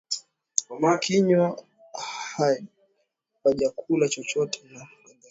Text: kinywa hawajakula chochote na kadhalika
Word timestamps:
kinywa 1.03 1.63
hawajakula 2.37 4.07
chochote 4.09 4.59
na 4.59 4.69
kadhalika 4.79 5.27